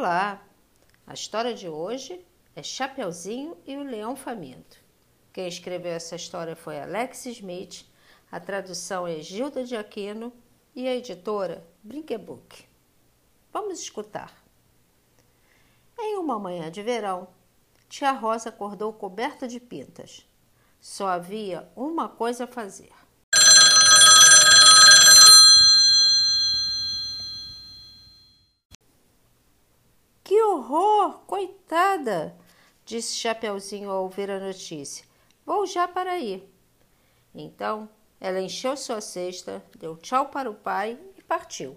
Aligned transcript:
Olá! 0.00 0.40
A 1.04 1.12
história 1.12 1.52
de 1.52 1.68
hoje 1.68 2.24
é 2.54 2.62
Chapeuzinho 2.62 3.56
e 3.66 3.76
o 3.76 3.82
Leão 3.82 4.14
Faminto. 4.14 4.76
Quem 5.32 5.48
escreveu 5.48 5.90
essa 5.90 6.14
história 6.14 6.54
foi 6.54 6.78
Alex 6.78 7.26
Smith, 7.26 7.84
a 8.30 8.38
tradução 8.38 9.08
é 9.08 9.20
Gilda 9.20 9.64
de 9.64 9.76
Aquino 9.76 10.32
e 10.72 10.86
a 10.86 10.94
editora 10.94 11.66
Brinquebook. 11.82 12.64
Vamos 13.52 13.80
escutar. 13.80 14.32
Em 15.98 16.16
uma 16.16 16.38
manhã 16.38 16.70
de 16.70 16.80
verão, 16.80 17.26
tia 17.88 18.12
Rosa 18.12 18.50
acordou 18.50 18.92
coberta 18.92 19.48
de 19.48 19.58
pintas. 19.58 20.24
Só 20.80 21.08
havia 21.08 21.68
uma 21.74 22.08
coisa 22.08 22.44
a 22.44 22.46
fazer. 22.46 22.92
Que 30.28 30.42
horror! 30.68 31.20
Coitada! 31.26 32.36
disse 32.84 33.14
Chapeuzinho 33.14 33.90
ao 33.90 34.04
ouvir 34.04 34.30
a 34.30 34.38
notícia. 34.38 35.04
Vou 35.44 35.66
já 35.66 35.88
para 35.88 36.12
aí. 36.12 36.48
Então 37.34 37.88
ela 38.20 38.40
encheu 38.40 38.76
sua 38.76 39.00
cesta, 39.00 39.62
deu 39.76 39.96
tchau 39.96 40.26
para 40.26 40.50
o 40.50 40.54
pai 40.54 40.98
e 41.16 41.22
partiu. 41.22 41.76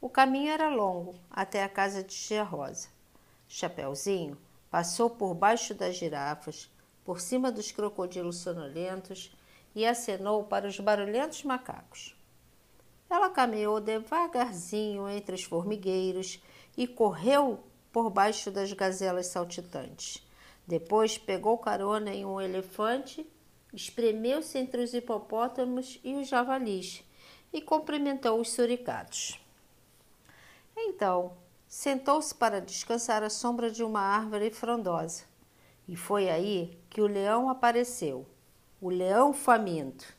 O 0.00 0.08
caminho 0.08 0.50
era 0.50 0.68
longo 0.68 1.14
até 1.30 1.62
a 1.62 1.68
casa 1.68 2.02
de 2.02 2.14
Tia 2.14 2.42
Rosa. 2.42 2.88
Chapeuzinho 3.48 4.36
passou 4.70 5.08
por 5.08 5.34
baixo 5.34 5.74
das 5.74 5.96
girafas, 5.96 6.70
por 7.04 7.20
cima 7.20 7.52
dos 7.52 7.70
crocodilos 7.70 8.38
sonolentos 8.38 9.34
e 9.74 9.86
acenou 9.86 10.44
para 10.44 10.66
os 10.66 10.80
barulhentos 10.80 11.44
macacos. 11.44 12.16
Ela 13.08 13.30
caminhou 13.30 13.80
devagarzinho 13.80 15.08
entre 15.08 15.34
os 15.34 15.44
formigueiros 15.44 16.42
e 16.76 16.86
correu 16.86 17.62
por 17.96 18.10
baixo 18.10 18.50
das 18.50 18.74
gazelas 18.74 19.28
saltitantes. 19.28 20.22
Depois 20.66 21.16
pegou 21.16 21.56
carona 21.56 22.12
em 22.12 22.26
um 22.26 22.38
elefante, 22.38 23.26
espremeu-se 23.72 24.58
entre 24.58 24.82
os 24.82 24.92
hipopótamos 24.92 25.98
e 26.04 26.14
os 26.14 26.28
javalis 26.28 27.02
e 27.50 27.62
cumprimentou 27.62 28.38
os 28.38 28.52
suricatos. 28.52 29.40
Então, 30.76 31.38
sentou-se 31.66 32.34
para 32.34 32.60
descansar 32.60 33.22
à 33.22 33.30
sombra 33.30 33.70
de 33.70 33.82
uma 33.82 34.02
árvore 34.02 34.50
frondosa. 34.50 35.22
E 35.88 35.96
foi 35.96 36.28
aí 36.28 36.78
que 36.90 37.00
o 37.00 37.06
leão 37.06 37.48
apareceu, 37.48 38.26
o 38.78 38.90
leão 38.90 39.32
faminto. 39.32 40.14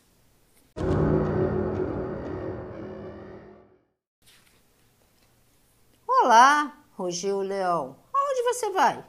Rugiu 6.98 7.38
o 7.38 7.44
leão. 7.44 7.96
Aonde 8.12 8.42
você 8.42 8.72
vai? 8.72 9.06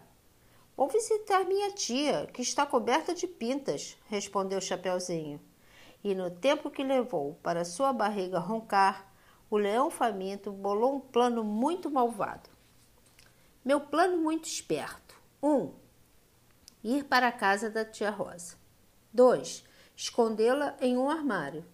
Vou 0.77 0.89
visitar 0.89 1.47
minha 1.47 1.72
tia, 1.72 2.28
que 2.34 2.42
está 2.42 2.67
coberta 2.67 3.14
de 3.14 3.27
pintas, 3.27 3.97
respondeu 4.08 4.61
Chapeuzinho. 4.61 5.41
E 6.05 6.14
no 6.14 6.30
tempo 6.30 6.70
que 6.70 6.84
levou 6.84 7.39
para 7.42 7.64
sua 7.64 7.91
barriga 7.91 8.39
roncar, 8.39 9.11
o 9.50 9.56
leão 9.56 9.91
faminto 9.91 10.53
bolou 10.53 10.97
um 10.97 11.00
plano 11.00 11.42
muito 11.42 11.91
malvado. 11.91 12.50
Meu 13.64 13.80
plano 13.80 14.19
muito 14.19 14.47
esperto. 14.47 15.19
1. 15.42 15.48
Um, 15.48 15.75
ir 16.84 17.05
para 17.05 17.28
a 17.28 17.33
casa 17.33 17.70
da 17.70 17.86
tia 17.86 18.11
Rosa. 18.11 18.56
2. 19.14 19.64
Escondê-la 19.97 20.77
em 20.83 20.98
um 20.98 21.08
armário. 21.08 21.64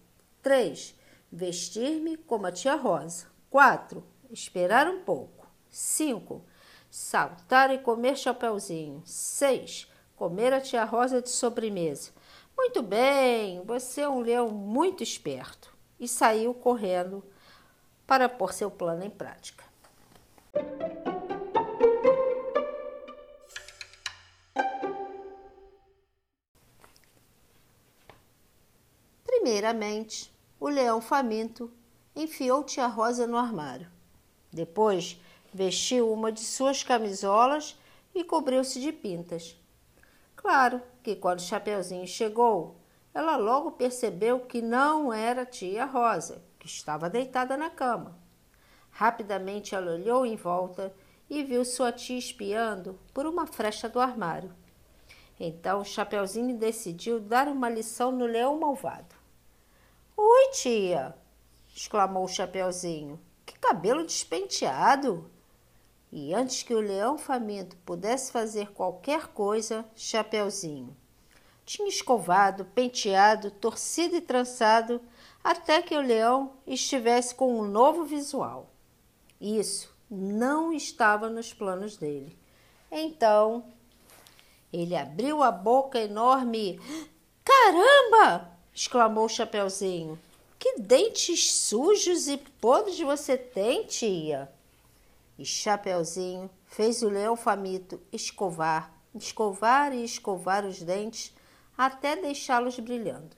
3. 0.41 0.95
Vestir-me 1.29 2.15
como 2.15 2.47
a 2.47 2.53
tia 2.53 2.75
Rosa. 2.75 3.27
4 3.49 4.01
esperar 4.31 4.87
um 4.87 5.03
pouco. 5.03 5.44
5. 5.75 6.41
Saltar 6.89 7.69
e 7.69 7.77
comer 7.77 8.17
chapeuzinho. 8.17 9.03
6. 9.05 9.91
Comer 10.15 10.53
a 10.53 10.61
tia 10.61 10.85
Rosa 10.85 11.21
de 11.21 11.29
sobremesa. 11.29 12.11
Muito 12.55 12.81
bem, 12.81 13.61
você 13.65 14.01
é 14.01 14.09
um 14.09 14.21
leão 14.21 14.47
muito 14.47 15.03
esperto. 15.03 15.75
E 15.99 16.07
saiu 16.07 16.53
correndo 16.53 17.25
para 18.07 18.29
pôr 18.29 18.53
seu 18.53 18.71
plano 18.71 19.03
em 19.03 19.09
prática. 19.09 19.65
Primeiramente, 29.25 30.33
o 30.57 30.69
leão 30.69 31.01
faminto 31.01 31.69
enfiou 32.15 32.63
tia 32.63 32.87
Rosa 32.87 33.27
no 33.27 33.35
armário. 33.35 33.91
Depois, 34.53 35.19
vestiu 35.55 36.11
uma 36.11 36.33
de 36.33 36.41
suas 36.41 36.83
camisolas 36.83 37.79
e 38.13 38.25
cobriu-se 38.25 38.77
de 38.81 38.91
pintas. 38.91 39.57
Claro 40.35 40.81
que 41.01 41.15
quando 41.15 41.39
Chapeuzinho 41.41 42.05
chegou, 42.05 42.75
ela 43.13 43.37
logo 43.37 43.71
percebeu 43.71 44.41
que 44.41 44.61
não 44.61 45.13
era 45.13 45.45
tia 45.45 45.85
Rosa, 45.85 46.43
que 46.59 46.67
estava 46.67 47.09
deitada 47.09 47.55
na 47.55 47.69
cama. 47.69 48.19
Rapidamente 48.91 49.73
ela 49.73 49.93
olhou 49.93 50.25
em 50.25 50.35
volta 50.35 50.93
e 51.29 51.41
viu 51.41 51.63
sua 51.63 51.89
tia 51.93 52.19
espiando 52.19 52.99
por 53.13 53.25
uma 53.25 53.47
frecha 53.47 53.87
do 53.87 54.01
armário. 54.01 54.53
Então 55.39 55.85
Chapeuzinho 55.85 56.57
decidiu 56.57 57.17
dar 57.17 57.47
uma 57.47 57.69
lição 57.69 58.11
no 58.11 58.25
leão 58.25 58.59
malvado. 58.59 59.15
Oi, 60.17 60.49
tia! 60.51 61.15
exclamou 61.73 62.25
o 62.25 62.27
Chapeuzinho. 62.27 63.17
Que 63.45 63.57
cabelo 63.57 64.05
despenteado! 64.05 65.31
E 66.15 66.33
antes 66.33 66.63
que 66.63 66.73
o 66.73 66.79
leão 66.79 67.17
faminto 67.17 67.75
pudesse 67.85 68.31
fazer 68.31 68.71
qualquer 68.71 69.27
coisa, 69.27 69.85
Chapeuzinho 69.95 70.95
tinha 71.65 71.89
escovado, 71.89 72.63
penteado, 72.63 73.49
torcido 73.49 74.15
e 74.15 74.21
trançado 74.21 75.01
até 75.43 75.81
que 75.81 75.95
o 75.95 76.01
leão 76.01 76.53
estivesse 76.65 77.33
com 77.33 77.59
um 77.59 77.65
novo 77.65 78.05
visual. 78.05 78.69
Isso 79.41 79.93
não 80.09 80.71
estava 80.71 81.29
nos 81.29 81.53
planos 81.53 81.97
dele. 81.97 82.37
Então, 82.91 83.65
ele 84.71 84.95
abriu 84.95 85.41
a 85.41 85.51
boca 85.51 85.99
enorme. 85.99 86.79
Caramba! 87.43 88.51
exclamou 88.73 89.25
o 89.25 89.29
Chapeuzinho. 89.29 90.19
Que 90.59 90.79
dentes 90.79 91.51
sujos 91.51 92.27
e 92.27 92.37
podres 92.37 92.99
você 92.99 93.37
tem, 93.37 93.83
tia? 93.83 94.51
E 95.37 95.45
Chapeuzinho 95.45 96.49
fez 96.65 97.01
o 97.01 97.09
leão 97.09 97.35
faminto 97.35 98.01
escovar, 98.11 98.93
escovar 99.13 99.93
e 99.93 100.03
escovar 100.03 100.65
os 100.65 100.81
dentes 100.81 101.33
até 101.77 102.15
deixá-los 102.15 102.79
brilhando. 102.79 103.35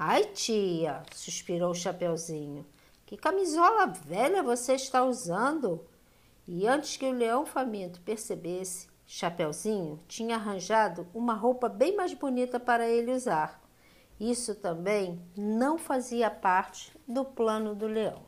Ai, 0.00 0.26
tia, 0.26 1.02
suspirou 1.12 1.72
o 1.72 1.74
Chapeuzinho. 1.74 2.64
Que 3.04 3.16
camisola 3.16 3.86
velha 3.86 4.44
você 4.44 4.74
está 4.74 5.02
usando? 5.02 5.84
E 6.46 6.68
antes 6.68 6.96
que 6.96 7.04
o 7.04 7.10
leão 7.10 7.44
faminto 7.44 8.00
percebesse, 8.02 8.86
Chapeuzinho 9.10 9.98
tinha 10.06 10.36
arranjado 10.36 11.06
uma 11.14 11.32
roupa 11.32 11.66
bem 11.66 11.96
mais 11.96 12.12
bonita 12.12 12.60
para 12.60 12.86
ele 12.86 13.10
usar. 13.10 13.58
Isso 14.20 14.54
também 14.54 15.18
não 15.34 15.78
fazia 15.78 16.30
parte 16.30 16.92
do 17.08 17.24
plano 17.24 17.74
do 17.74 17.86
leão. 17.86 18.20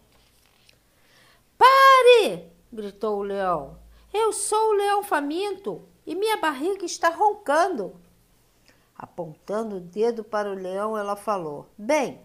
Pare! 1.59 2.51
gritou 2.73 3.19
o 3.19 3.23
leão. 3.23 3.79
Eu 4.11 4.33
sou 4.33 4.71
o 4.71 4.73
leão 4.73 5.03
faminto 5.03 5.87
e 6.07 6.15
minha 6.15 6.39
barriga 6.39 6.87
está 6.87 7.11
roncando. 7.11 8.01
Apontando 8.97 9.77
o 9.77 9.81
dedo 9.81 10.25
para 10.25 10.51
o 10.51 10.55
leão, 10.55 10.97
ela 10.97 11.15
falou: 11.15 11.69
Bem, 11.77 12.23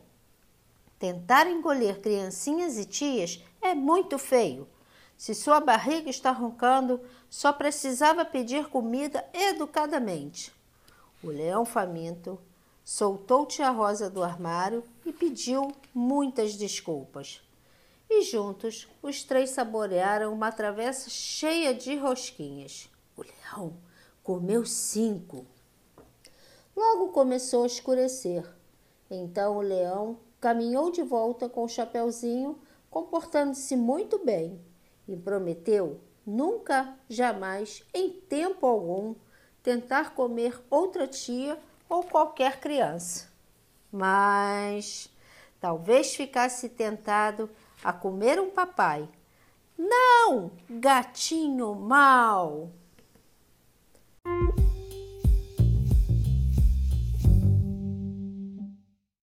tentar 0.97 1.45
engolir 1.45 1.99
criancinhas 1.99 2.77
e 2.77 2.85
tias 2.85 3.43
é 3.61 3.75
muito 3.75 4.17
feio. 4.17 4.65
Se 5.17 5.33
sua 5.33 5.59
barriga 5.59 6.09
está 6.09 6.31
roncando, 6.31 7.01
só 7.29 7.53
precisava 7.53 8.25
pedir 8.25 8.67
comida 8.67 9.25
educadamente. 9.33 10.53
O 11.23 11.29
leão 11.29 11.65
faminto 11.65 12.39
soltou 12.83 13.45
Tia 13.45 13.69
Rosa 13.69 14.09
do 14.09 14.21
armário 14.21 14.83
e 15.05 15.13
pediu 15.13 15.71
muitas 15.93 16.55
desculpas. 16.55 17.41
E 18.09 18.21
juntos 18.21 18.87
os 19.01 19.23
três 19.23 19.51
saborearam 19.51 20.31
uma 20.33 20.51
travessa 20.51 21.09
cheia 21.09 21.73
de 21.73 21.95
rosquinhas. 21.95 22.89
O 23.17 23.23
leão 23.23 23.73
comeu 24.21 24.65
cinco. 24.65 25.45
Logo 26.75 27.07
começou 27.09 27.63
a 27.63 27.67
escurecer. 27.67 28.45
Então 29.09 29.57
o 29.57 29.61
leão 29.61 30.19
caminhou 30.41 30.91
de 30.91 31.01
volta 31.01 31.47
com 31.47 31.63
o 31.63 31.69
chapeuzinho, 31.69 32.59
comportando-se 32.91 33.75
muito 33.75 34.23
bem 34.23 34.59
e 35.07 35.15
prometeu 35.15 35.99
nunca, 36.25 36.97
jamais, 37.09 37.83
em 37.93 38.09
tempo 38.09 38.65
algum, 38.65 39.15
tentar 39.61 40.13
comer 40.13 40.59
outra 40.69 41.07
tia 41.07 41.57
ou 41.87 42.03
qualquer 42.03 42.59
criança. 42.59 43.29
Mas 43.91 45.09
talvez 45.59 46.15
ficasse 46.15 46.69
tentado 46.69 47.49
a 47.83 47.93
comer 47.93 48.39
um 48.39 48.49
papai. 48.49 49.07
Não, 49.77 50.51
gatinho 50.69 51.75
mau! 51.75 52.71